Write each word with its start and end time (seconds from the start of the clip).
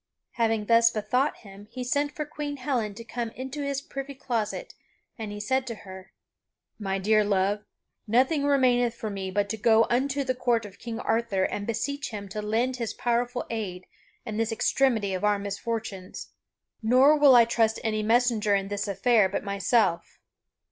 Having 0.31 0.65
thus 0.65 0.89
bethought 0.89 1.37
him, 1.45 1.67
he 1.69 1.83
sent 1.83 2.15
for 2.15 2.25
Queen 2.25 2.57
Helen 2.57 2.95
to 2.95 3.03
come 3.03 3.29
into 3.29 3.61
his 3.61 3.83
privy 3.83 4.15
closet 4.15 4.73
and 5.15 5.31
he 5.31 5.39
said 5.39 5.67
to 5.67 5.75
her: 5.75 6.11
"My 6.79 6.97
dear 6.97 7.23
love, 7.23 7.65
nothing 8.07 8.43
remaineth 8.43 8.95
for 8.95 9.11
me 9.11 9.29
but 9.29 9.47
to 9.49 9.57
go 9.57 9.85
unto 9.91 10.23
the 10.23 10.33
court 10.33 10.65
of 10.65 10.79
King 10.79 10.99
Arthur 10.99 11.43
and 11.43 11.67
beseech 11.67 12.09
him 12.09 12.27
to 12.29 12.41
lend 12.41 12.77
his 12.77 12.95
powerful 12.95 13.45
aid 13.51 13.85
in 14.25 14.37
this 14.37 14.51
extremity 14.51 15.13
of 15.13 15.23
our 15.23 15.37
misfortunes; 15.37 16.29
nor 16.81 17.15
will 17.15 17.35
I 17.35 17.45
trust 17.45 17.79
any 17.83 18.01
messenger 18.01 18.55
in 18.55 18.69
this 18.69 18.87
affair 18.87 19.29
but 19.29 19.43
myself. 19.43 20.17